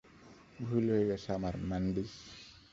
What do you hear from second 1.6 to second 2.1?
Mandy.